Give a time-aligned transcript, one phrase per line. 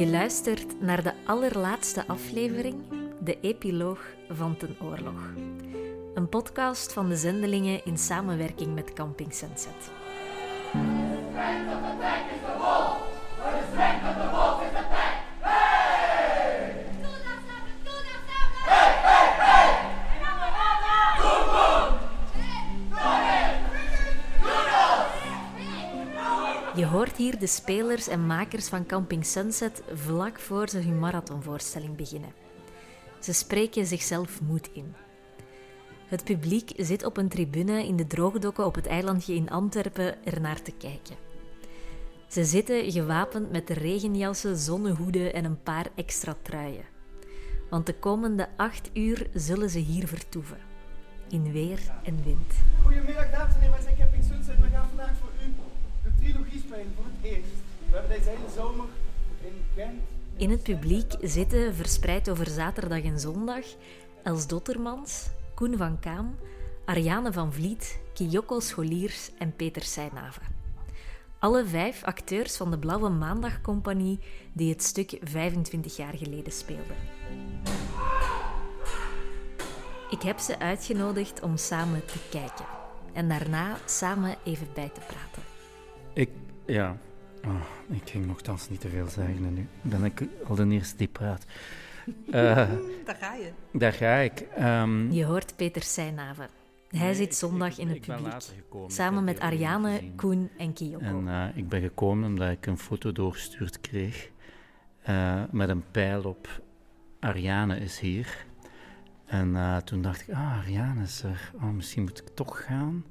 [0.00, 2.74] Je luistert naar de allerlaatste aflevering,
[3.18, 5.32] de epiloog van Ten Oorlog.
[6.14, 9.90] Een podcast van de zendelingen in samenwerking met Camping Sunset.
[27.20, 32.32] Hier de spelers en makers van Camping Sunset vlak voor ze hun marathonvoorstelling beginnen.
[33.18, 34.94] Ze spreken zichzelf moed in.
[36.06, 40.62] Het publiek zit op een tribune in de droogdokken op het eilandje in Antwerpen ernaar
[40.62, 41.16] te kijken.
[42.28, 46.84] Ze zitten gewapend met regenjassen, zonnehoeden en een paar extra truien.
[47.70, 50.58] Want de komende acht uur zullen ze hier vertoeven.
[51.28, 52.52] In weer en wind.
[52.82, 54.56] Goedemiddag dames en heren, wij zijn Camping Sunset.
[54.60, 55.54] We gaan vandaag voor u
[56.02, 57.52] de trilogie spelen voor het eerst.
[57.90, 58.86] We hebben deze hele zomer
[59.40, 60.00] in Gent.
[60.36, 63.64] In het publiek zitten, verspreid over zaterdag en zondag,
[64.22, 66.36] Els Dottermans, Koen van Kaam,
[66.84, 70.40] Ariane van Vliet, Kiyoko Scholiers en Peter Seijnave.
[71.38, 74.18] Alle vijf acteurs van de Blauwe Maandag Compagnie
[74.52, 76.96] die het stuk 25 jaar geleden speelden.
[80.10, 82.66] Ik heb ze uitgenodigd om samen te kijken
[83.12, 85.42] en daarna samen even bij te praten.
[86.12, 86.30] Ik,
[86.66, 86.96] ja.
[87.44, 90.96] Oh, ik ging nogthans niet te veel zeggen en nu ben ik al de eerste
[90.96, 91.44] die praat.
[92.30, 92.70] Eh,
[93.04, 93.50] Daar ga je.
[93.72, 94.40] daar ga ik.
[94.40, 96.48] Ehm, Je hoort Peter Seijnave.
[96.88, 98.32] Hij Nee, zit zondag ik- in het ik ben publiek.
[98.32, 98.90] later gekomen.
[98.90, 100.00] Samen met Ariane.
[100.16, 101.04] Koen en Kiyoko.
[101.04, 104.30] En eh, ik ben gekomen omdat ik een foto doorgestuurd kreeg
[105.02, 106.60] eh, met een pijl op
[107.20, 108.46] Ariane is hier.
[109.26, 111.50] En eh, toen dacht ik, ah, Ariane is er.
[111.54, 113.04] Oh, misschien moet ik toch gaan.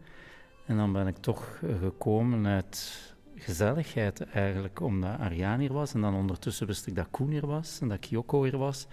[0.66, 3.00] En dan ben ik toch gekomen uit
[3.40, 5.94] gezelligheid eigenlijk, omdat Ariane hier was.
[5.94, 8.88] En dan ondertussen wist ik dat Koen hier was en dat Kyoko hier was.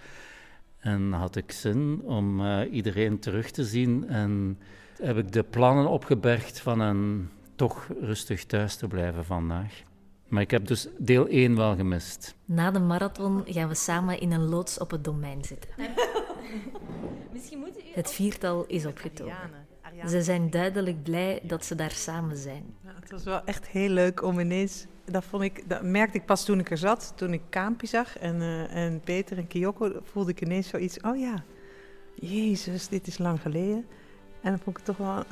[0.79, 4.07] En had ik zin om eh, iedereen terug te zien.
[4.07, 4.59] En
[5.01, 9.81] heb ik de plannen opgebergd van een toch rustig thuis te blijven vandaag.
[10.27, 12.35] Maar ik heb dus deel 1 wel gemist.
[12.45, 15.69] Na de marathon gaan we samen in een loods op het domein zitten.
[17.33, 17.91] Misschien moeten u...
[17.93, 19.66] Het viertal is opgetogen.
[20.05, 22.63] Ze zijn duidelijk blij dat ze daar samen zijn.
[22.81, 24.85] Nou, het was wel echt heel leuk om ineens.
[25.05, 28.17] Dat, vond ik, dat merkte ik pas toen ik er zat, toen ik Kaampie zag
[28.17, 30.99] en, eh, en Peter en Kyoko, voelde ik ineens zoiets.
[31.01, 31.43] Oh ja,
[32.15, 33.85] Jezus, dit is lang geleden.
[34.41, 35.23] En dan vond ik het toch wel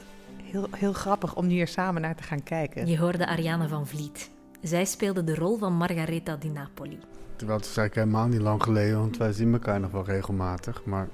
[0.43, 2.87] heel, heel grappig om hier samen naar te gaan kijken.
[2.87, 4.31] Je hoorde Ariane van Vliet.
[4.61, 6.99] Zij speelde de rol van Margaretha di Napoli.
[7.35, 10.85] Terwijl het is eigenlijk helemaal niet lang geleden, want wij zien elkaar nog wel regelmatig.
[10.85, 11.07] Maar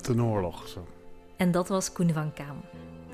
[0.00, 0.86] ten oorlog zo.
[1.38, 2.60] En dat was Koen van Kaam.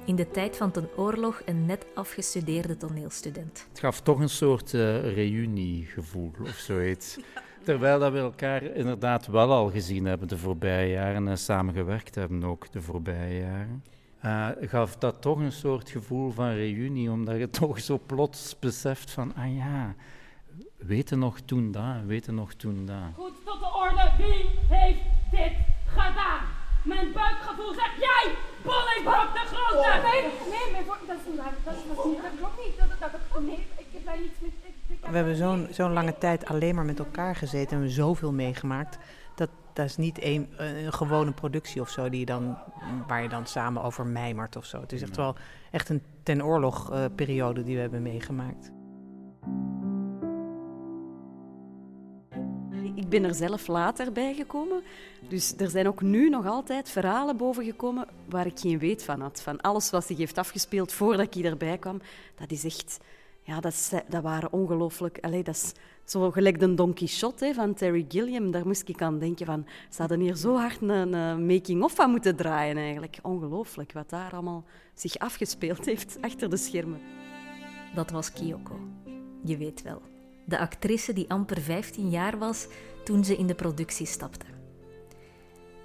[0.05, 3.67] In de tijd van ten oorlog een net afgestudeerde toneelstudent.
[3.69, 7.19] Het gaf toch een soort eh, reuniegevoel of zoiets.
[7.65, 12.45] Terwijl dat we elkaar inderdaad wel al gezien hebben de voorbije jaren en samengewerkt hebben
[12.45, 13.85] ook de voorbije jaren.
[14.21, 19.11] eh, gaf dat toch een soort gevoel van reunie, omdat je toch zo plots beseft
[19.11, 19.95] van, ah ja,
[20.77, 23.15] weten nog toen dat, weten nog toen dat.
[23.15, 25.53] Goed tot de orde, wie heeft dit
[25.87, 26.54] gedaan?
[26.85, 28.25] Mijn buikgevoel zegt jij,
[28.63, 30.01] Bollingbrok de Grote!
[30.09, 31.53] Nee, nee, mijn dat is niet waar.
[31.65, 32.79] Dat, is- dat, dat klopt niet.
[32.79, 34.51] Dat, dat, dat, nee, ik heb daar niets met...
[34.63, 37.83] Ik, ik heb We hebben zo'n zo'n lange tijd alleen maar met elkaar gezeten en
[37.83, 38.99] we zoveel meegemaakt.
[39.35, 42.59] Dat, dat is niet een, een gewone productie of zo die je dan,
[43.07, 44.81] waar je dan samen over mijmert of zo.
[44.81, 45.35] Het is echt wel
[45.71, 48.71] echt een ten oorlog eh, periode die we hebben meegemaakt.
[52.95, 54.83] Ik ben er zelf later bij gekomen.
[55.29, 59.41] Dus er zijn ook nu nog altijd verhalen bovengekomen waar ik geen weet van had.
[59.41, 62.01] Van alles wat zich heeft afgespeeld voordat ik hierbij kwam.
[62.35, 62.99] Dat is echt...
[63.43, 65.19] Ja, dat, dat waren ongelooflijk...
[65.21, 65.73] Allee, dat is
[66.05, 68.51] zo gelijk de Don Quixote van Terry Gilliam.
[68.51, 69.67] Daar moest ik aan denken van...
[69.91, 73.19] Ze hadden hier zo hard een, making-of van moeten draaien eigenlijk.
[73.23, 77.01] Ongelooflijk wat daar allemaal zich afgespeeld heeft achter de schermen.
[77.95, 78.79] Dat was Kiyoko.
[79.45, 80.14] Je weet wel.
[80.45, 82.67] De actrice die amper 15 jaar was
[83.05, 84.47] toen ze in de productie stapte.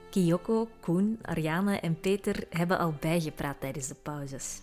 [0.10, 4.62] Kiyoko, Koen, Ariane en Peter hebben al bijgepraat tijdens de pauzes.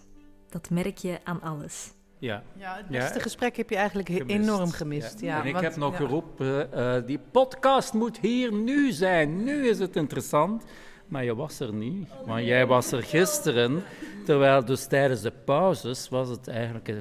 [0.49, 1.93] Dat merk je aan alles.
[2.19, 4.31] Ja, Ja, het Ja, beste gesprek heb je eigenlijk gemist.
[4.31, 5.21] enorm gemist.
[5.21, 5.41] Ja.
[5.41, 5.97] en ik want- heb nog ja.
[5.97, 9.45] geroepen, eh, die podcast moet hier nu zijn.
[9.45, 10.65] Nu is het interessant.
[11.09, 13.83] Maar je was er niet, want jij was er gisteren.
[14.25, 16.97] Terwijl dus tijdens de pauzes was het eigenlijk eh,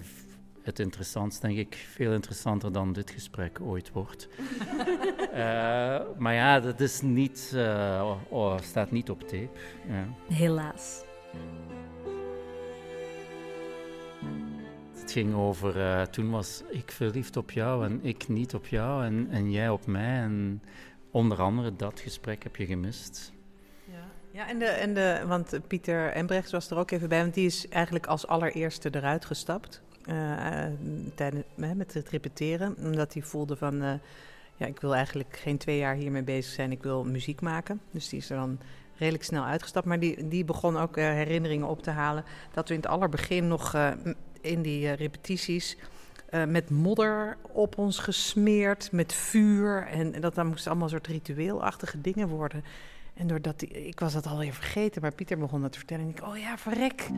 [0.65, 1.85] het interessantst, denk ik.
[1.93, 4.27] Veel interessanter dan dit gesprek ooit wordt.
[5.35, 9.49] Eh, maar ja, dat is niet, eh, oh, staat niet op tape.
[9.87, 10.33] Ja.
[10.33, 11.03] Helaas.
[14.93, 19.05] Het ging over, eh, toen was ik verliefd op jou en ik niet op jou
[19.05, 20.17] en, en jij op mij.
[20.17, 20.61] En
[21.11, 23.33] onder andere dat gesprek heb je gemist.
[24.31, 27.45] Ja, en de, en de, want Pieter Embrechts was er ook even bij, want die
[27.45, 29.83] is eigenlijk als allereerste eruit gestapt
[31.15, 32.75] tijdens, met het repeteren.
[32.77, 33.93] Omdat hij voelde van, uh,
[34.55, 37.81] ja, ik wil eigenlijk geen twee jaar hiermee bezig zijn, ik wil muziek maken.
[37.91, 38.59] Dus die is er dan
[38.95, 39.85] redelijk snel uitgestapt.
[39.85, 42.23] Maar die, die begon ook uh, herinneringen op te halen
[42.53, 43.75] dat we in het allerbegin nog
[44.41, 45.77] in die repetities...
[46.47, 49.87] met modder op ons gesmeerd, met vuur.
[49.87, 52.63] En, en dat dan moesten allemaal soort ritueelachtige dingen worden.
[53.13, 56.03] En doordat die, ik was dat alweer vergeten, maar Pieter begon dat te vertellen.
[56.03, 57.09] En ik, oh ja, verrek.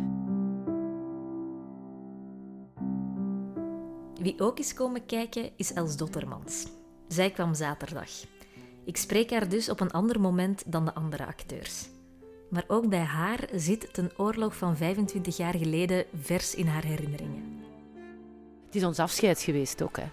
[4.19, 6.67] Wie ook is komen kijken is Els Dottermans.
[7.07, 8.09] Zij kwam zaterdag.
[8.85, 11.87] Ik spreek haar dus op een ander moment dan de andere acteurs.
[12.49, 17.63] Maar ook bij haar zit ten oorlog van 25 jaar geleden vers in haar herinneringen.
[18.65, 19.97] Het is ons afscheid geweest ook.
[19.97, 20.05] Hè.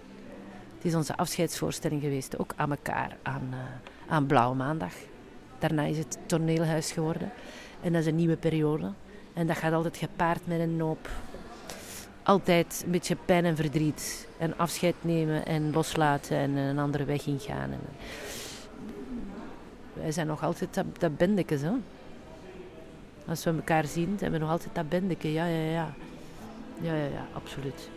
[0.74, 3.58] Het is onze afscheidsvoorstelling geweest, ook aan elkaar, aan, uh,
[4.06, 4.94] aan Blauwe Maandag.
[5.58, 7.32] Daarna is het toneelhuis geworden.
[7.80, 8.92] En dat is een nieuwe periode.
[9.32, 11.08] En dat gaat altijd gepaard met een hoop.
[12.24, 14.28] Altijd een beetje pijn en verdriet.
[14.38, 17.70] En afscheid nemen en loslaten en een andere weg ingaan.
[17.70, 17.80] En
[19.92, 21.78] wij zijn nog altijd dat, dat bendeke, zo.
[23.26, 25.32] Als we elkaar zien, zijn we nog altijd dat bendeke.
[25.32, 25.94] Ja, ja, ja.
[26.80, 27.90] Ja, ja, ja, absoluut.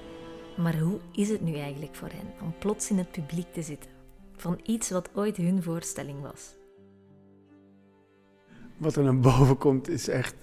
[0.56, 3.92] Maar hoe is het nu eigenlijk voor hen om plots in het publiek te zitten?
[4.36, 6.56] Van iets wat ooit hun voorstelling was
[8.78, 10.36] wat er naar boven komt is echt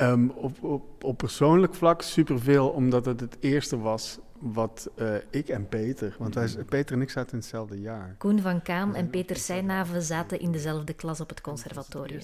[0.00, 5.48] um, op, op, op persoonlijk vlak superveel, omdat het het eerste was wat uh, ik
[5.48, 8.14] en Peter, want wij, Peter en ik zaten in hetzelfde jaar.
[8.18, 12.20] Koen van Kaan en Peter Seijnave zaten in dezelfde klas op het conservatorium.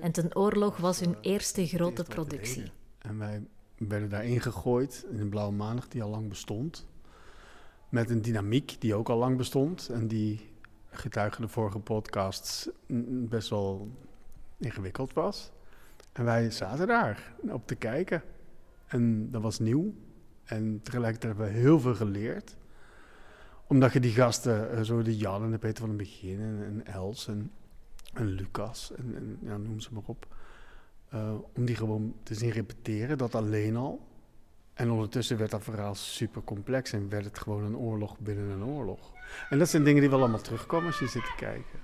[0.00, 2.72] En ten oorlog was hun eerste grote productie.
[2.98, 3.42] En wij
[3.76, 6.86] werden daarin gegooid in een blauwe maandag die al lang bestond.
[7.88, 10.50] Met een dynamiek die ook al lang bestond en die
[10.90, 12.68] getuige de vorige podcasts
[13.28, 13.88] best wel
[14.58, 15.52] ingewikkeld was.
[16.12, 18.22] En wij zaten daar op te kijken.
[18.86, 19.94] En dat was nieuw.
[20.44, 22.56] En tegelijkertijd hebben we heel veel geleerd.
[23.66, 26.86] Omdat je die gasten, eh, zo de Jan en de Peter van het begin, en,
[26.86, 27.50] Els en,
[28.12, 30.26] en Lucas, en, ja, noem ze maar op.
[31.14, 34.06] Uh, om die gewoon te zien repeteren, dat alleen al.
[34.74, 38.64] En ondertussen werd dat verhaal super complex en werd het gewoon een oorlog binnen een
[38.64, 39.12] oorlog.
[39.50, 41.80] En dat zijn dingen die wel allemaal terugkomen als je zit te kijken.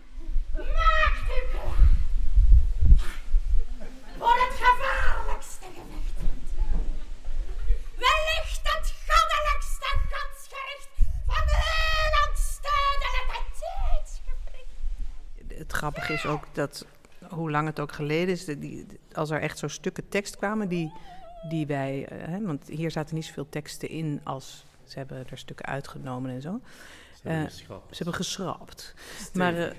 [15.78, 16.86] Grappig is ook dat,
[17.28, 20.92] hoe lang het ook geleden is, die, als er echt zo stukken tekst kwamen die,
[21.48, 25.38] die wij, uh, hè, want hier zaten niet zoveel teksten in als ze hebben er
[25.38, 26.60] stukken uitgenomen en zo.
[27.14, 28.94] Ze hebben, uh, ze hebben geschrapt.
[29.32, 29.70] Maar, uh,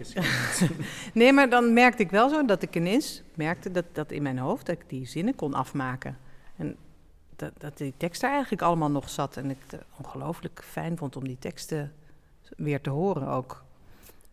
[1.13, 4.37] nee, maar dan merkte ik wel zo dat ik ineens merkte dat, dat in mijn
[4.37, 6.17] hoofd dat ik die zinnen kon afmaken.
[6.55, 6.75] En
[7.35, 9.37] dat, dat die tekst er eigenlijk allemaal nog zat.
[9.37, 11.93] En ik het ongelooflijk fijn vond om die teksten
[12.57, 13.63] weer te horen ook.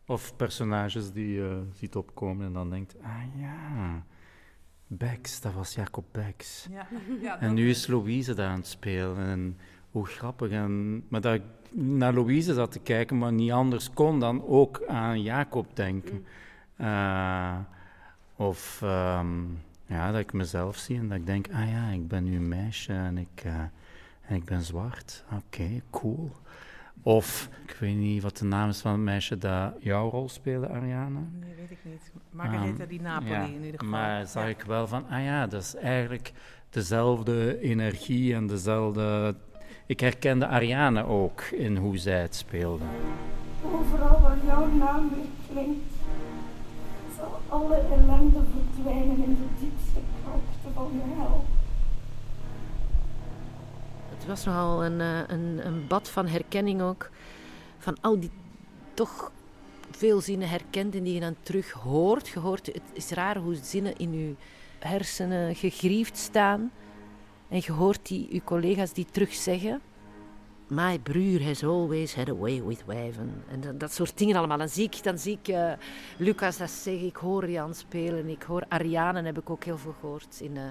[0.06, 4.05] Of personages die je uh, ziet opkomen en dan denkt, ah ja,
[4.87, 6.67] Bex, dat was Jacob Bex.
[6.70, 6.87] Ja.
[7.23, 9.58] ja en nu is Louise daar aan het spelen en
[9.91, 10.51] hoe grappig.
[10.51, 14.82] En, maar dat ik naar Louise zat te kijken, maar niet anders kon dan ook
[14.86, 16.27] aan Jacob denken.
[16.81, 17.58] Uh,
[18.36, 22.25] of um, ja, dat ik mezelf zie en dat ik denk, ah ja, ik ben
[22.25, 23.55] nu een meisje en ik, uh,
[24.20, 25.25] en ik ben zwart.
[25.27, 26.31] Oké, okay, cool.
[27.03, 30.69] Of, ik weet niet wat de naam is van het meisje dat jouw rol speelde,
[30.69, 31.20] Ariane.
[31.41, 32.12] Nee, weet ik niet.
[32.31, 33.86] Margaretha um, di Napoli ja, in ieder geval.
[33.86, 34.48] Maar zag ja.
[34.48, 36.32] ik wel van, ah ja, dat is eigenlijk
[36.70, 39.34] dezelfde energie en dezelfde...
[39.86, 42.84] Ik herkende Ariane ook in hoe zij het speelde.
[43.65, 45.94] Overal waar jouw naam weer klinkt,
[47.17, 51.44] zal alle ellende verdwijnen in de diepste krachten van de hel.
[54.26, 57.10] Het was nogal een, eh, een, een bad van herkenning ook.
[57.78, 58.30] Van al die
[58.94, 59.32] toch
[59.90, 62.28] veel zinnen herkent en die je dan terug hoort.
[62.28, 62.66] Je hoort.
[62.66, 64.34] Het is raar hoe zinnen in je
[64.78, 66.72] hersenen gegriefd staan.
[67.48, 69.80] En je hoort die, je collega's die terug zeggen.
[70.66, 73.44] My broer has always had a way with wijven.
[73.48, 74.58] En dat, soort dingen allemaal.
[74.58, 75.72] Dan zie ik, dan zie ik uh,
[76.16, 77.06] Lucas dat zeggen.
[77.06, 78.28] Ik hoor Jan spelen.
[78.28, 80.40] Ik hoor Ariane, heb ik ook heel veel gehoord.
[80.40, 80.62] In uh,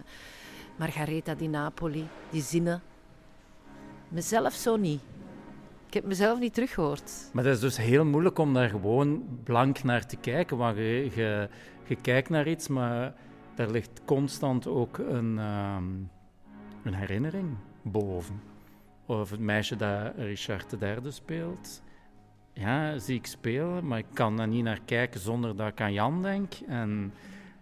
[0.75, 2.07] Margaretha di Napoli.
[2.29, 2.81] Die zinnen.
[4.15, 5.01] Mezelf zo niet.
[5.87, 7.29] Ik heb mezelf niet teruggehoord.
[7.33, 10.57] Maar het is dus heel moeilijk om daar gewoon blank naar te kijken.
[10.57, 11.49] Want je,
[11.87, 13.13] je, kijkt naar iets, maar
[13.55, 16.09] daar ligt constant ook een, um,
[16.83, 18.41] een herinnering boven.
[19.05, 21.81] Of het meisje dat Richard III speelt.
[22.53, 25.93] Ja, zie ik spelen, maar ik kan daar niet naar kijken zonder dat ik aan
[25.93, 26.53] Jan denk.
[26.67, 27.13] En,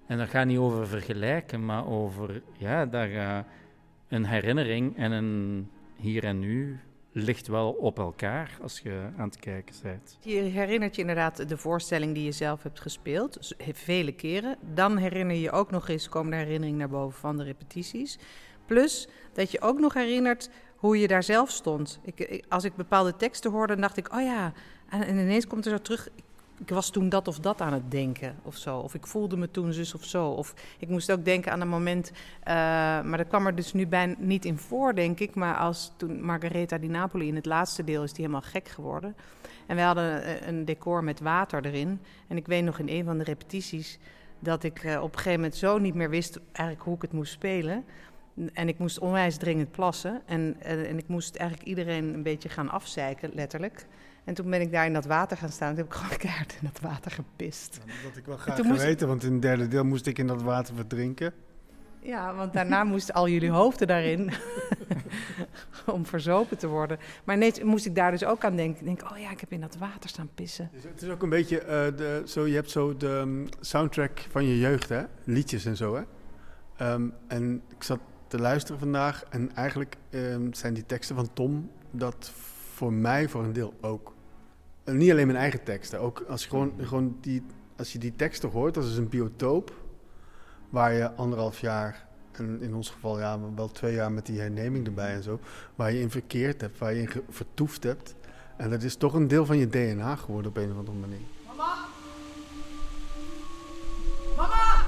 [0.08, 3.10] en dat gaat niet over vergelijken, maar over ja, dat
[4.08, 5.68] een herinnering en een
[6.04, 6.80] hier en nu
[7.12, 10.18] ligt wel op elkaar als je aan het kijken bent.
[10.22, 14.58] Je herinnert je inderdaad de voorstelling die je zelf hebt gespeeld, vele keren.
[14.74, 18.20] Dan herinner je ook nog eens, komen de herinneringen naar boven van de repetities.
[18.66, 22.00] Plus dat je ook nog herinnert hoe je daar zelf stond.
[22.04, 24.54] Ik, als ik bepaalde teksten hoorde, dacht ik, oh ja.
[24.90, 26.10] En, ineens komt er zo terug,
[26.70, 28.78] was toen dat of dat aan het denken of zo.
[28.78, 30.28] Of ik voelde me toen zus of zo.
[30.28, 32.16] Of ik moest ook denken aan een moment, uh,
[33.04, 35.36] maar dat kwam er dus nu bijna niet in voor, denk ik.
[35.36, 39.16] Maar als toen Margaretha di Napoli in het laatste deel is die helemaal gek geworden.
[39.66, 42.00] En we hadden een decor met water erin.
[42.28, 44.00] En ik weet nog in een van de repetities
[44.40, 47.12] dat ik uh, op een gegeven moment zo niet meer wist eigenlijk hoe ik het
[47.12, 47.86] moest spelen.
[48.54, 50.22] En ik moest onwijs dringend plassen.
[50.26, 53.86] En, en, en ik moest eigenlijk iedereen een beetje gaan afzeiken, letterlijk.
[54.24, 55.70] En toen ben ik daar in dat water gaan staan.
[55.70, 57.80] Toen heb ik gewoon keihard in dat water gepist.
[57.86, 60.42] Ja, dat ik wel graag geweten, want in het derde deel moest ik in dat
[60.42, 61.34] water verdrinken.
[62.04, 64.32] Ja, want daarna moesten al jullie hoofden daarin
[65.86, 66.98] om verzopen te worden.
[67.24, 68.80] Maar ineens moest ik daar dus ook aan denken.
[68.80, 70.70] Ik denk, oh ja, ik heb in dat water staan pissen.
[70.74, 74.28] Dus het is ook een beetje, uh, de, zo, je hebt zo de um, soundtrack
[74.30, 75.04] van je jeugd, hè?
[75.24, 76.04] Liedjes en zo, hè?
[76.94, 81.72] Um, en ik zat te luisteren vandaag en eigenlijk um, zijn die teksten van Tom
[81.92, 82.32] dat
[82.84, 84.14] voor mij voor een deel ook.
[84.84, 87.44] En niet alleen mijn eigen teksten, ook als je, gewoon, gewoon die,
[87.78, 89.74] als je die teksten hoort, dat is een biotoop
[90.70, 94.86] waar je anderhalf jaar, en in ons geval ja, wel twee jaar met die herneming
[94.86, 95.40] erbij en zo,
[95.76, 98.16] waar je in verkeerd hebt, waar je in vertoefd hebt.
[98.58, 101.26] En dat is toch een deel van je DNA geworden op een of andere manier.
[101.48, 101.76] Mama!
[104.36, 104.86] Mama!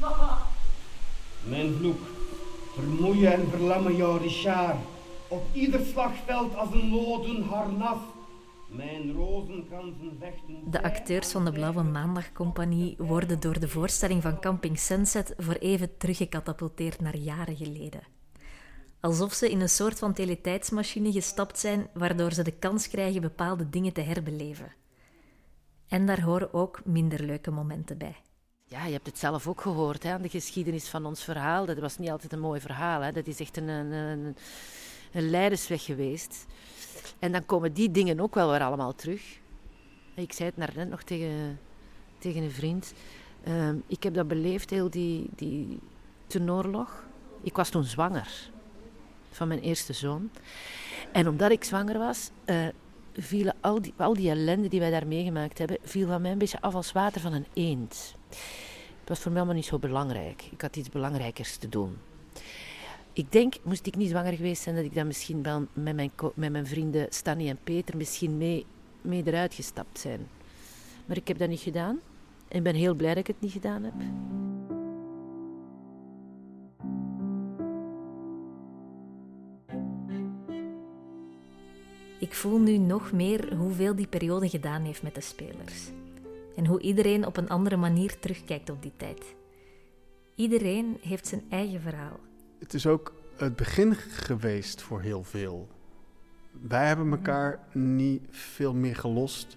[0.00, 0.38] Mama!
[1.48, 2.00] Mijn vloek,
[2.74, 4.76] vermoeien en verlammen jou, Richard.
[5.28, 7.98] Op ieder slagveld als een loden harnas.
[8.68, 10.70] Mijn rozenkansen vechten.
[10.70, 15.96] De acteurs van de Blauwe Maandagcompagnie worden door de voorstelling van Camping Sunset voor even
[15.96, 18.00] teruggecatapulteerd naar jaren geleden.
[19.00, 23.68] Alsof ze in een soort van teletijdsmachine gestapt zijn, waardoor ze de kans krijgen bepaalde
[23.68, 24.72] dingen te herbeleven.
[25.88, 28.16] En daar horen ook minder leuke momenten bij.
[28.64, 31.66] Ja, je hebt het zelf ook gehoord, hè, de geschiedenis van ons verhaal.
[31.66, 33.00] Dat was niet altijd een mooi verhaal.
[33.00, 33.12] Hè.
[33.12, 34.36] Dat is echt een, een, een
[35.12, 36.46] een leidersweg geweest.
[37.18, 39.38] En dan komen die dingen ook wel weer allemaal terug.
[40.14, 41.60] Ik zei het net nog tegen,
[42.18, 42.92] tegen een vriend.
[43.48, 45.78] Uh, ik heb dat beleefd, heel die, die
[46.26, 47.04] tenoorlog.
[47.42, 48.50] Ik was toen zwanger
[49.30, 50.30] van mijn eerste zoon.
[51.12, 52.66] En omdat ik zwanger was, uh,
[53.16, 56.38] vielen al die, al die ellende die wij daar meegemaakt hebben, viel van mij een
[56.38, 58.14] beetje af als water van een eend.
[59.00, 60.42] Het was voor mij allemaal niet zo belangrijk.
[60.50, 61.98] Ik had iets belangrijkers te doen.
[63.18, 66.10] Ik denk, moest ik niet zwanger geweest zijn, dat ik dan misschien wel met mijn,
[66.34, 68.66] met mijn vrienden Stanny en Peter misschien mee,
[69.00, 70.26] mee eruit gestapt zijn.
[71.06, 72.00] Maar ik heb dat niet gedaan.
[72.48, 73.94] En ben heel blij dat ik het niet gedaan heb.
[82.18, 85.90] Ik voel nu nog meer hoeveel die periode gedaan heeft met de spelers.
[86.56, 89.34] En hoe iedereen op een andere manier terugkijkt op die tijd.
[90.34, 92.26] Iedereen heeft zijn eigen verhaal
[92.58, 95.68] het is ook het begin geweest voor heel veel.
[96.50, 99.56] Wij hebben elkaar niet veel meer gelost.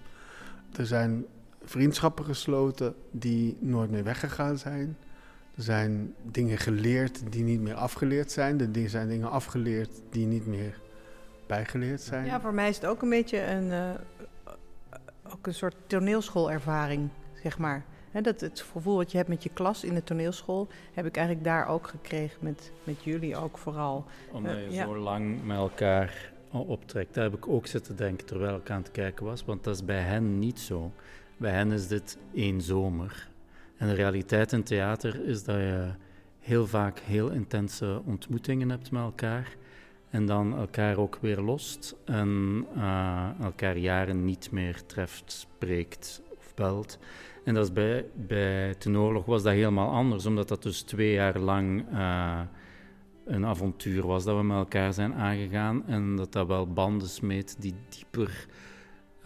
[0.76, 1.26] Er zijn
[1.64, 4.96] vriendschappen gesloten die nooit meer weggegaan zijn.
[5.54, 8.74] Er zijn dingen geleerd die niet meer afgeleerd zijn.
[8.74, 10.80] Er zijn dingen afgeleerd die niet meer
[11.46, 12.26] bijgeleerd zijn.
[12.26, 13.90] Ja, voor mij is het ook een beetje een, uh,
[15.32, 17.08] ook een soort toneelschoolervaring,
[17.42, 17.84] zeg maar
[18.20, 21.46] dat het gevoel wat je hebt met je klas in de toneelschool, heb ik eigenlijk
[21.46, 24.04] daar ook gekregen met, met jullie ook vooral.
[24.32, 27.14] Omdat je zo lang met elkaar optrekt.
[27.14, 29.84] Daar heb ik ook zitten denken terwijl ik aan het kijken was, want dat is
[29.84, 30.92] bij hen niet zo.
[31.36, 33.28] Bij hen is dit één zomer.
[33.76, 35.88] En de realiteit in theater is dat je
[36.40, 39.56] heel vaak heel intense ontmoetingen hebt met elkaar.
[40.10, 46.22] En dan elkaar ook weer lost en uh, elkaar jaren niet meer treft, spreekt
[47.44, 51.38] En dat is bij, bij Tenoorlog was dat helemaal anders, omdat dat dus twee jaar
[51.38, 52.40] lang uh,
[53.24, 55.86] een avontuur was dat we met elkaar zijn aangegaan.
[55.86, 58.46] En dat dat wel banden smeet die dieper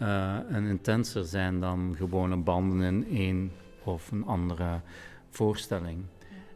[0.01, 3.51] uh, en intenser zijn dan gewone banden in één
[3.83, 4.81] of een andere
[5.29, 6.05] voorstelling.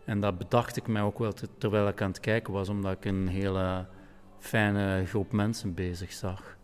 [0.05, 3.05] En dat bedacht ik mij ook wel terwijl ik aan het kijken was, omdat ik
[3.05, 3.85] een hele
[4.39, 6.57] fijne groep mensen bezig zag.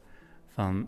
[0.53, 0.87] Van,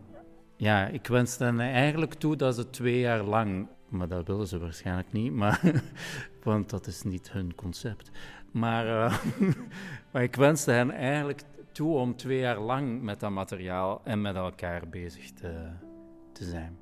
[0.59, 4.59] ja, ik wenste hen eigenlijk toe dat ze twee jaar lang maar dat willen ze
[4.59, 5.61] waarschijnlijk niet, maar,
[6.43, 8.11] want dat is niet hun concept.
[8.51, 9.17] Maar, uh,
[10.11, 14.35] maar ik wenste hen eigenlijk toe om twee jaar lang met dat materiaal en met
[14.35, 15.69] elkaar bezig te,
[16.31, 16.77] te zijn.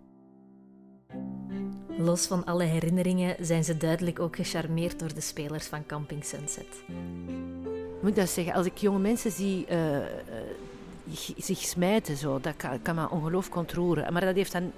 [1.97, 6.83] Los van alle herinneringen zijn ze duidelijk ook gecharmeerd door de spelers van Camping Sunset.
[8.01, 8.53] Moet ik dat zeggen?
[8.53, 10.03] Als ik jonge mensen zie uh, uh,
[11.37, 14.13] zich smijten, zo, dat kan, kan me ongelooflijk ontroeren.
[14.13, 14.71] Maar dat heeft dan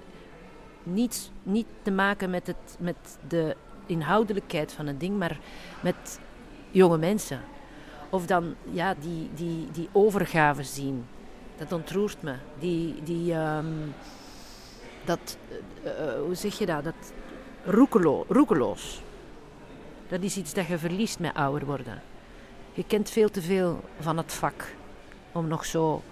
[0.82, 3.56] niet, niet te maken met, het, met de
[3.86, 5.38] inhoudelijkheid van het ding, maar
[5.80, 6.20] met
[6.70, 7.40] jonge mensen.
[8.10, 11.06] Of dan ja, die, die, die overgave zien.
[11.56, 12.34] Dat ontroert me.
[12.58, 13.94] Die, die, um,
[15.04, 15.36] dat,
[15.84, 15.90] uh,
[16.24, 16.84] hoe zeg je dat?
[16.84, 17.12] Dat
[17.64, 19.02] roekelo, roekeloos.
[20.08, 22.02] Dat is iets dat je verliest met ouder worden.
[22.72, 24.74] Je kent veel te veel van het vak
[25.32, 26.02] om nog zo.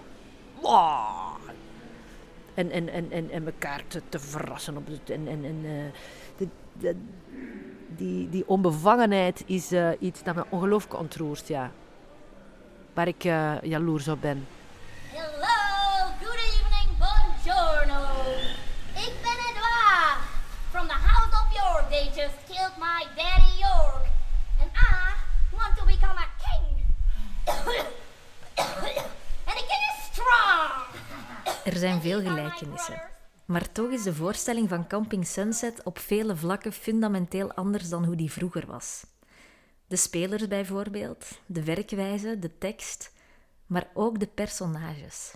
[2.55, 4.77] En, en, en, en, en elkaar te, te verrassen.
[4.77, 5.85] Op het, en en, en uh,
[6.73, 6.97] de,
[7.89, 11.71] die, die onbevangenheid is uh, iets dat me ongelooflijk ontroert, ja.
[12.95, 14.47] Waar ik uh, jaloers op ben.
[15.13, 15.57] Hello,
[16.23, 18.01] good evening, buongiorno.
[18.95, 20.21] Ik ben Edouard.
[20.71, 24.05] From the house of York, they just killed my daddy York.
[24.61, 25.15] And I
[25.57, 26.67] want to become a king.
[29.47, 30.71] and the king is strong.
[31.69, 33.03] Er zijn veel gelijkenissen.
[33.45, 38.17] Maar toch is de voorstelling van Camping Sunset op vele vlakken fundamenteel anders dan hoe
[38.17, 39.07] die vroeger was.
[39.87, 43.13] De spelers bijvoorbeeld, de werkwijze, de tekst,
[43.67, 45.35] maar ook de personages.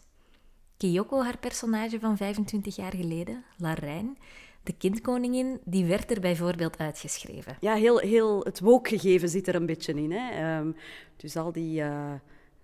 [0.77, 4.19] Kyoko, haar personage van 25 jaar geleden, Larijn,
[4.63, 7.57] de kindkoningin, die werd er bijvoorbeeld uitgeschreven.
[7.61, 10.13] Ja, heel, heel het wookgegeven zit er een beetje in.
[10.13, 10.57] Hè.
[10.59, 10.77] Um,
[11.17, 11.83] dus al die...
[11.83, 12.13] Uh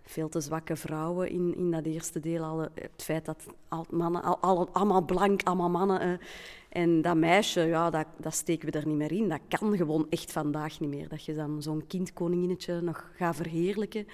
[0.09, 2.43] veel te zwakke vrouwen in, in dat eerste deel.
[2.43, 6.21] Al, het feit dat al mannen, al, al, allemaal blank, allemaal mannen.
[6.69, 9.29] En dat meisje, ja, dat, dat steken we er niet meer in.
[9.29, 11.09] Dat kan gewoon echt vandaag niet meer.
[11.09, 14.07] Dat je dan zo'n kindkoninginnetje nog gaat verheerlijken.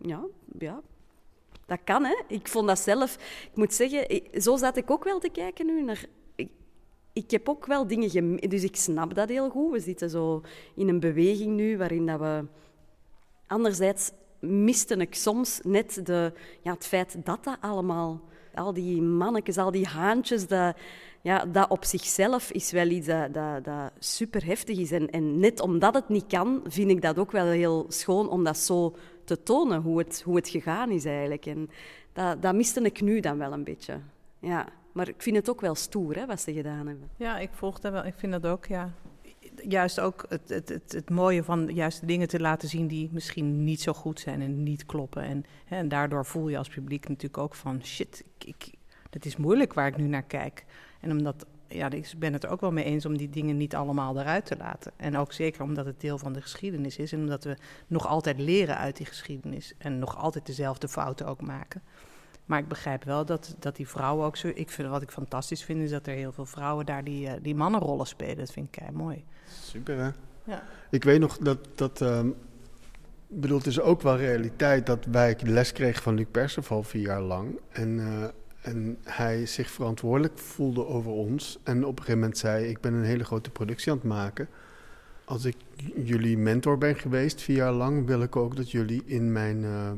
[0.00, 0.24] Ja,
[0.58, 0.80] ja,
[1.66, 2.22] dat kan, hè.
[2.26, 3.14] Ik vond dat zelf...
[3.50, 6.04] Ik moet zeggen, zo zat ik ook wel te kijken nu naar...
[7.12, 8.10] Ik, heb ook wel dingen...
[8.10, 8.36] Gem...
[8.36, 9.72] Dus ik snap dat heel goed.
[9.72, 10.42] We zitten zo
[10.74, 12.44] in een beweging nu waarin dat we...
[13.46, 18.20] Anderzijds miste ik soms net de, ja, het feit dat dat allemaal,
[18.54, 20.76] al die mannetjes, al die haantjes, dat,
[21.20, 24.92] ja, dat op zichzelf is wel iets dat, dat, dat super heftig is.
[24.92, 28.44] En, en net omdat het niet kan, vind ik dat ook wel heel schoon om
[28.44, 31.46] dat zo te tonen, hoe het, hoe het gegaan is eigenlijk.
[31.46, 31.70] En
[32.12, 34.00] dat, dat miste ik nu dan wel een beetje.
[34.38, 34.66] Ja.
[34.92, 37.10] Maar ik vind het ook wel stoer hè, wat ze gedaan hebben.
[37.16, 38.04] Ja, ik volg dat wel.
[38.04, 38.94] Ik vind dat ook, ja
[39.68, 43.64] juist ook het, het, het, het, mooie van juist dingen te laten zien die misschien
[43.64, 45.22] niet zo goed zijn en niet kloppen.
[45.22, 48.74] En, hè, en daardoor voel je als publiek natuurlijk ook van shit, ik, ik,
[49.10, 50.64] het is moeilijk waar ik nu naar kijk.
[51.00, 53.74] En omdat, ja, ik ben het er ook wel mee eens om die dingen niet
[53.74, 54.92] allemaal eruit te laten.
[54.96, 58.38] En ook zeker omdat het deel van de geschiedenis is en omdat we nog altijd
[58.38, 61.82] leren uit die geschiedenis en nog altijd dezelfde fouten ook maken.
[62.50, 64.50] Maar ik begrijp wel dat, dat die vrouwen ook zo.
[64.54, 67.32] Ik vind, wat ik fantastisch vind, is dat er heel veel vrouwen daar die, uh,
[67.42, 68.36] die mannenrollen spelen.
[68.36, 69.24] Dat vind ik kei mooi.
[69.62, 70.10] Super, hè?
[70.44, 70.62] Ja.
[70.90, 71.58] Ik weet nog dat.
[71.74, 72.34] dat um,
[73.28, 77.20] bedoel, het is ook wel realiteit dat wij les kregen van Luc Perceval vier jaar
[77.20, 77.58] lang.
[77.68, 78.24] En, uh,
[78.60, 81.58] en hij zich verantwoordelijk voelde over ons.
[81.62, 84.48] En op een gegeven moment zei: Ik ben een hele grote productie aan het maken.
[85.24, 85.56] Als ik
[85.96, 89.90] jullie mentor ben geweest vier jaar lang, wil ik ook dat jullie in mijn uh,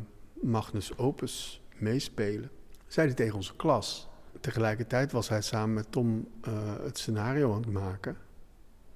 [0.43, 2.51] Magnus Opus meespelen,
[2.87, 4.09] zei hij tegen onze klas.
[4.40, 8.16] Tegelijkertijd was hij samen met Tom uh, het scenario aan het maken.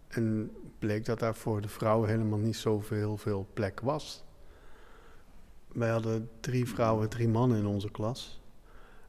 [0.08, 4.24] En bleek dat daar voor de vrouwen helemaal niet zoveel veel plek was.
[5.72, 8.40] Wij hadden drie vrouwen, drie mannen in onze klas.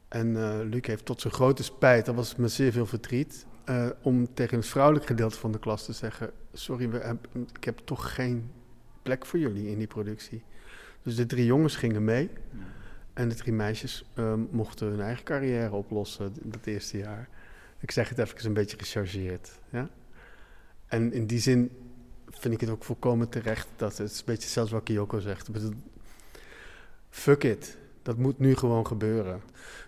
[0.08, 3.90] En uh, Luc heeft tot zijn grote spijt, dat was met zeer veel verdriet, uh,
[4.02, 7.18] om tegen het vrouwelijk gedeelte van de klas te zeggen: Sorry, we
[7.54, 8.52] ik heb toch geen
[9.02, 10.44] plek voor jullie in die productie.
[11.04, 12.30] Dus de drie jongens gingen mee.
[13.18, 17.30] En de drie meisjes uh, mochten hun eigen carrière oplossen dat eerste jaar.
[17.80, 19.52] Ik zeg het even een beetje gechargeerd.
[19.70, 19.90] Ja?
[20.88, 21.72] En in die zin
[22.30, 25.50] vind ik het ook volkomen terecht dat het is een beetje zelfs wat Kyoko zegt.
[27.10, 27.78] Fuck it.
[28.02, 29.42] Dat moet nu gewoon gebeuren.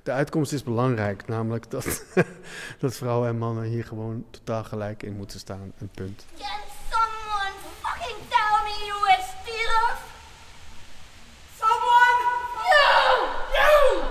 [0.04, 2.06] De uitkomst is belangrijk, namelijk dat,
[2.80, 5.74] dat vrouwen en mannen hier gewoon totaal gelijk in moeten staan.
[5.78, 6.26] Een punt.
[6.38, 6.48] Can
[6.90, 10.08] someone fucking tell me you are still
[11.60, 12.20] Someone!
[12.72, 13.28] You!
[13.58, 14.04] You!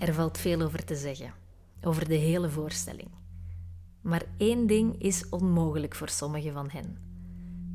[0.00, 1.32] Er valt veel over te zeggen,
[1.82, 3.08] over de hele voorstelling.
[4.00, 6.96] Maar één ding is onmogelijk voor sommigen van hen: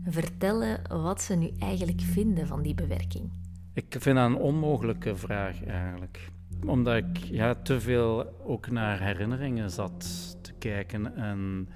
[0.03, 3.31] vertellen wat ze nu eigenlijk vinden van die bewerking.
[3.73, 6.29] Ik vind dat een onmogelijke vraag eigenlijk.
[6.65, 10.01] Omdat ik ja, te veel ook naar herinneringen zat
[10.41, 11.15] te kijken.
[11.15, 11.69] En,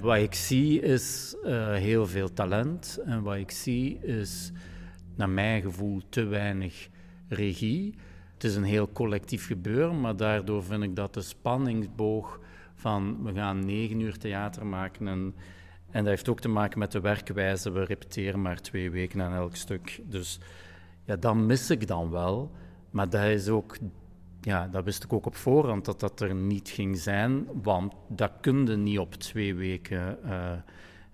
[0.00, 3.00] wat ik zie is uh, heel veel talent.
[3.04, 4.52] En wat ik zie is
[5.14, 6.88] naar mijn gevoel, te weinig
[7.28, 7.94] regie.
[8.36, 12.40] Het is een heel collectief gebeuren, maar daardoor vind ik dat de spanningsboog
[12.74, 15.34] van we gaan negen uur theater maken en,
[15.90, 17.70] en dat heeft ook te maken met de werkwijze.
[17.70, 20.00] We repeteren maar twee weken aan elk stuk.
[20.04, 20.40] Dus
[21.04, 22.50] ja, dat mis ik dan wel.
[22.90, 23.76] Maar dat is ook
[24.40, 28.32] ja, dat wist ik ook op voorhand dat dat er niet ging zijn, want dat
[28.40, 30.52] kun je niet op twee weken uh,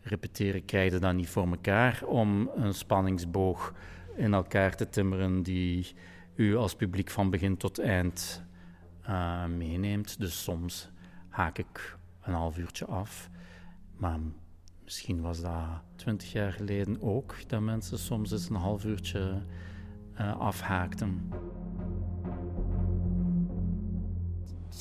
[0.02, 3.74] repeteren, krijg je dat niet voor elkaar om een spanningsboog
[4.16, 5.94] in elkaar te timmeren die
[6.34, 8.42] u als publiek van begin tot eind
[9.08, 10.20] uh, meeneemt.
[10.20, 10.90] Dus soms
[11.28, 13.30] haak ik een half uurtje af,
[13.96, 14.18] maar
[14.84, 19.42] misschien was dat twintig jaar geleden ook, dat mensen soms eens een half uurtje
[20.20, 21.30] uh, afhaakten.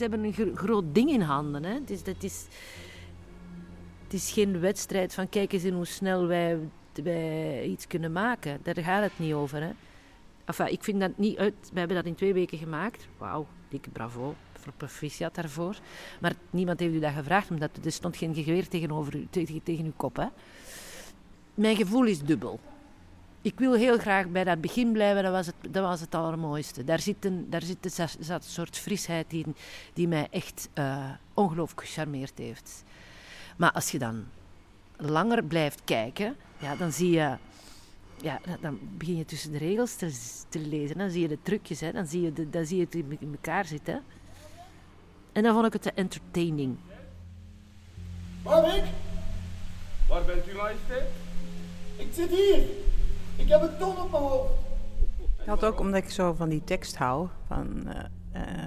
[0.02, 1.64] ze hebben een groot ding in handen.
[1.64, 1.74] Hè.
[1.74, 2.46] Het, is, het, is,
[4.04, 6.58] het is geen wedstrijd van kijk eens in hoe snel wij,
[7.04, 8.60] wij iets kunnen maken.
[8.64, 9.62] Daar gaat het niet over.
[9.62, 9.72] Hè.
[10.66, 11.54] Ik vind dat niet uit.
[11.74, 13.08] We hebben dat in twee weken gemaakt.
[13.18, 14.36] Wauw, dikke bravo.
[14.78, 15.76] Proficiat daarvoor.
[16.20, 19.94] Maar niemand heeft u dat gevraagd, omdat er stond geen geweer tegenover u, tegen, uw
[19.96, 20.16] kop.
[20.16, 20.26] Hè.
[21.54, 22.60] Mijn gevoel is dubbel
[23.42, 26.84] ik wil heel graag bij dat begin blijven, dat was het, dat was het allermooiste.
[26.84, 29.46] Daar zit een, daar zit een, soort frisheid die,
[29.94, 32.84] die mij echt uh, ongelooflijk gecharmeerd heeft.
[33.58, 34.26] Maar als je dan
[34.96, 37.38] langer blijft kijken, ja, dan zie je...
[38.22, 40.12] Ja, dan begin je tussen de regels te,
[40.50, 40.98] te lezen.
[40.98, 41.92] Dan zie je de trucjes, hè.
[41.92, 44.04] Dan, zie je de, dan zie je het in elkaar zitten.
[45.32, 46.78] En dan vond ik het te entertaining.
[48.44, 48.84] ik?
[50.08, 51.10] Waar bent u, majesteit?
[51.98, 52.64] Ik zit hier.
[53.36, 54.54] Ik heb een ton op mijn hoofd.
[55.40, 57.28] Ik had ook omdat ik zo van die tekst hou.
[57.48, 58.04] Van, uh,
[58.36, 58.66] uh,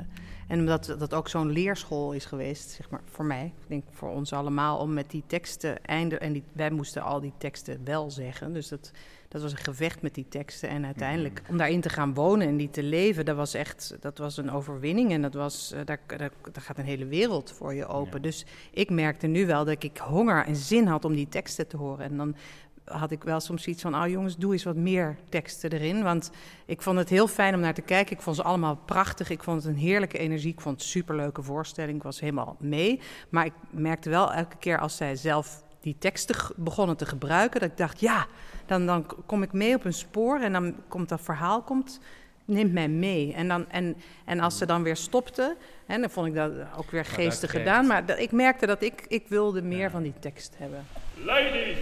[0.49, 3.45] en omdat dat ook zo'n leerschool is geweest, zeg maar, voor mij.
[3.45, 6.19] Ik denk voor ons allemaal, om met die teksten einde.
[6.19, 8.53] En die, wij moesten al die teksten wel zeggen.
[8.53, 8.91] Dus dat,
[9.29, 10.69] dat was een gevecht met die teksten.
[10.69, 14.19] En uiteindelijk om daarin te gaan wonen en die te leven, dat was echt dat
[14.19, 15.13] was een overwinning.
[15.13, 16.19] En dat was, uh, daar, daar,
[16.53, 18.23] daar, gaat een hele wereld voor je open.
[18.23, 21.77] Dus ik merkte nu wel dat ik honger en zin had om die teksten te
[21.77, 22.05] horen.
[22.05, 22.35] En dan
[22.85, 26.03] had ik wel soms iets van, oh jongens, doe eens wat meer teksten erin.
[26.03, 26.31] Want
[26.67, 28.17] ik vond het heel fijn om naar te kijken.
[28.17, 29.31] Ik vond ze allemaal prachtig.
[29.31, 30.53] Ik vond het een heerlijke energie.
[30.53, 31.97] Ik vond het een superleuke voorstelling.
[31.97, 33.01] Ik was helemaal mee.
[33.29, 37.71] Maar ik merkte wel elke keer als zij zelf die teksten begonnen te gebruiken, dat
[37.71, 38.27] ik dacht, ja,
[38.67, 42.01] dan, dan kom ik mee op een spoor en dan komt dat verhaal, komt,
[42.45, 43.33] neemt mij mee.
[43.33, 46.91] En, dan, en, en als ze dan weer stopten, en dan vond ik dat ook
[46.91, 47.87] weer geestig gedaan.
[47.87, 50.87] Maar ik merkte dat ik, ik wilde meer van die tekst hebben.
[51.25, 51.77] Ladies,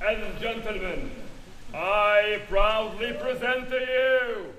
[0.00, 1.10] and gentlemen,
[1.74, 4.50] I proudly present to you.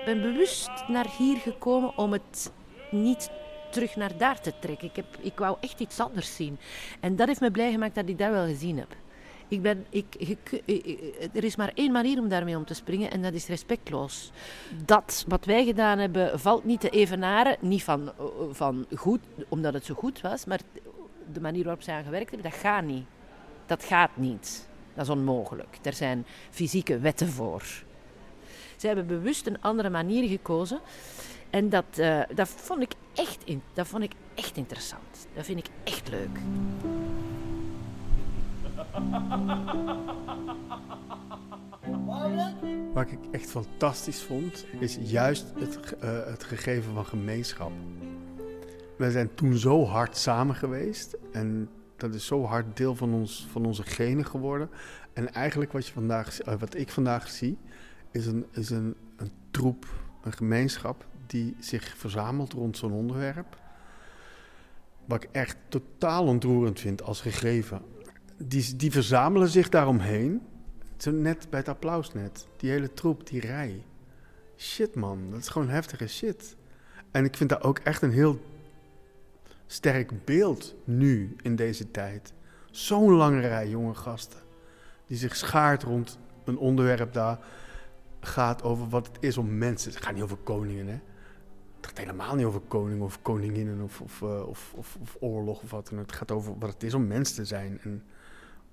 [0.00, 2.52] Ik ben bewust naar hier gekomen om het
[2.90, 3.30] niet
[3.70, 4.88] terug naar daar te trekken.
[4.88, 6.58] Ik, heb, ik wou echt iets anders zien.
[7.00, 8.96] En dat heeft me blij gemaakt dat ik dat wel gezien heb.
[9.48, 10.62] Ik ben, ik,
[11.34, 14.30] er is maar één manier om daarmee om te springen en dat is respectloos.
[14.84, 17.56] Dat wat wij gedaan hebben valt niet te evenaren.
[17.60, 18.12] Niet van,
[18.50, 20.60] van goed, omdat het zo goed was, maar
[21.32, 23.04] de manier waarop zij aan gewerkt hebben, dat gaat niet.
[23.66, 24.68] Dat gaat niet.
[24.94, 25.78] Dat is onmogelijk.
[25.82, 27.62] Er zijn fysieke wetten voor.
[28.76, 30.80] Ze hebben bewust een andere manier gekozen.
[31.50, 35.26] En dat, uh, dat, vond ik echt dat vond ik echt interessant.
[35.34, 36.38] Dat vind ik echt leuk.
[42.92, 47.72] Wat ik echt fantastisch vond, is juist het, uh, het gegeven van gemeenschap.
[48.96, 51.68] We zijn toen zo hard samen geweest en
[52.10, 54.70] dat is zo hard deel van, ons, van onze genen geworden.
[55.12, 57.58] En eigenlijk wat, je vandaag, eh, wat ik vandaag zie,
[58.10, 59.86] is, een, is een, een troep,
[60.22, 63.58] een gemeenschap die zich verzamelt rond zo'n onderwerp.
[65.04, 67.82] Wat ik echt totaal ontroerend vind als gegeven.
[68.36, 70.42] Die, die verzamelen zich daaromheen.
[70.96, 72.46] Zo net bij het applaus net.
[72.56, 73.84] Die hele troep, die rij.
[74.56, 76.56] Shit man, dat is gewoon heftige shit.
[77.10, 78.40] En ik vind dat ook echt een heel
[79.66, 82.32] sterk beeld nu in deze tijd.
[82.70, 84.40] Zo'n lange rij jonge gasten
[85.06, 87.38] die zich schaart rond een onderwerp daar
[88.20, 89.90] gaat over wat het is om mensen.
[89.90, 90.98] Het gaat niet over koningen, hè?
[91.76, 95.62] Het gaat helemaal niet over koningen of koninginnen of, of, uh, of, of, of, oorlog
[95.62, 97.78] of wat dan Het gaat over wat het is om mens te zijn.
[97.82, 98.02] En,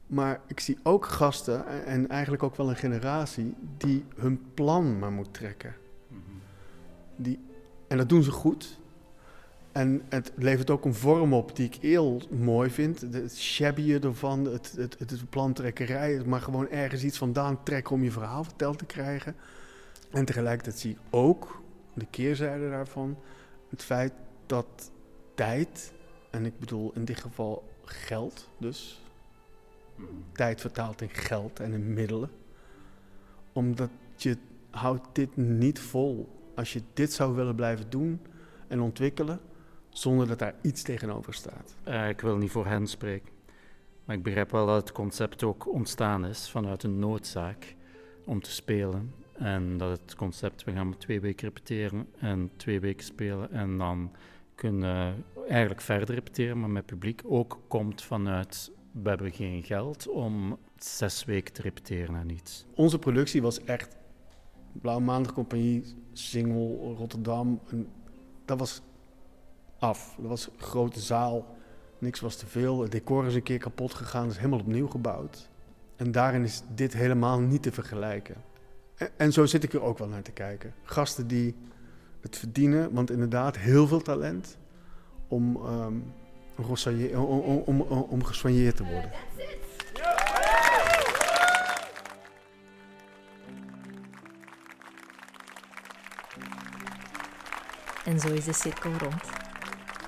[0.08, 5.12] maar ik zie ook gasten en eigenlijk ook wel een generatie die hun plan maar
[5.12, 5.76] moet trekken.
[7.16, 7.40] Die,
[7.88, 8.80] en dat doen ze goed.
[9.72, 13.02] En het levert ook een vorm op die ik heel mooi vind.
[13.02, 16.22] Het shabby ervan, het, het, het, plantrekkerij.
[16.26, 19.36] Maar gewoon ergens iets vandaan trekken om je verhaal verteld te krijgen.
[20.10, 21.62] En tegelijkertijd zie ik ook
[21.94, 23.18] de keerzijde daarvan.
[23.70, 24.14] Het feit
[24.46, 24.92] dat
[25.36, 25.94] tijd,
[26.30, 29.02] en ik bedoel in dit geval geld dus.
[30.32, 32.30] Tijd vertaald in geld en in middelen.
[33.54, 34.38] Omdat je
[34.70, 36.40] houdt dit niet vol.
[36.56, 38.20] Als je dit zou willen blijven doen
[38.68, 39.40] en ontwikkelen,
[39.92, 41.76] zonder dat daar iets tegenover staat.
[41.88, 43.30] Uh, ik wil niet voor hen spreken.
[44.06, 47.76] Maar ik begrijp wel dat het concept ook ontstaan is vanuit een noodzaak
[48.26, 49.14] om te spelen.
[49.34, 54.12] En dat het concept, we gaan twee weken repeteren en twee weken spelen en dan
[54.56, 60.58] kunnen eigenlijk verder repeteren, maar met publiek ook komt vanuit we hebben geen geld om
[60.76, 62.66] zes weken te repeteren en iets.
[62.76, 63.98] Onze productie was echt
[64.72, 67.60] Blauwe Maandag Compagnie, Singel, Rotterdam.
[67.70, 67.88] En
[68.46, 68.82] dat was
[69.82, 70.16] af.
[70.18, 71.56] Dat was een grote zaal.
[71.98, 72.82] Niks was te veel.
[72.82, 74.30] Het decor is een keer kapot gegaan.
[74.30, 75.50] Is helemaal opnieuw gebouwd.
[75.96, 78.36] En daarin is dit helemaal niet te vergelijken.
[79.18, 80.74] En, zo zit ik er ook wel naar te kijken.
[80.84, 81.56] Gasten die
[82.20, 84.58] het verdienen, want inderdaad heel veel talent
[85.28, 86.14] om, um,
[87.66, 89.12] om, om, om gesoigneerd te worden.
[98.06, 99.41] En zo is de cirkel rond.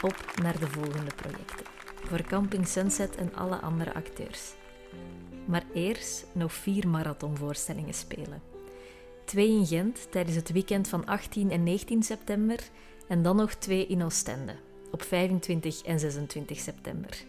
[0.04, 1.66] Op naar de volgende projecten.
[1.96, 4.54] Voor Camping Sunset en alle andere acteurs.
[5.46, 8.42] Maar eerst nog vier marathonvoorstellingen spelen.
[9.26, 12.60] Twee in Gent tijdens het weekend van 18 en 19 september
[13.08, 14.56] en dan nog twee in Oostende
[14.92, 17.24] op 25 en 26 september.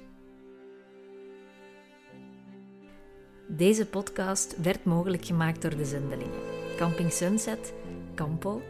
[3.46, 6.40] Deze podcast werd mogelijk gemaakt door de zendelingen
[6.76, 7.74] Camping Sunset,
[8.14, 8.62] Campo,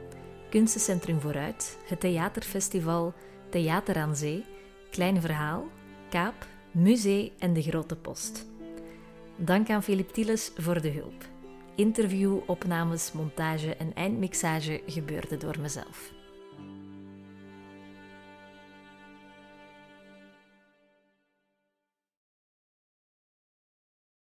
[0.50, 3.14] Kunstencentrum Vooruit, het Theaterfestival,
[3.54, 4.44] Theater aan Zee,
[4.90, 5.68] Klein Verhaal,
[6.10, 8.46] Kaap, Musee en De Grote Post.
[9.36, 11.24] Dank aan Philip Tieles voor de hulp.
[11.74, 16.13] Interview, opnames, montage en eindmixage gebeurde door mezelf.